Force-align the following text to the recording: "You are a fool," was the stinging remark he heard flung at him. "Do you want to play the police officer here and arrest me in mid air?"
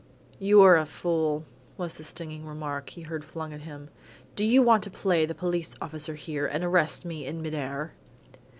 "You 0.39 0.63
are 0.63 0.77
a 0.77 0.87
fool," 0.87 1.45
was 1.77 1.93
the 1.93 2.03
stinging 2.03 2.47
remark 2.47 2.89
he 2.89 3.01
heard 3.03 3.23
flung 3.23 3.53
at 3.53 3.61
him. 3.61 3.89
"Do 4.35 4.43
you 4.43 4.63
want 4.63 4.81
to 4.85 4.89
play 4.89 5.27
the 5.27 5.35
police 5.35 5.75
officer 5.79 6.15
here 6.15 6.47
and 6.47 6.63
arrest 6.63 7.05
me 7.05 7.23
in 7.27 7.39
mid 7.39 7.53
air?" 7.53 7.93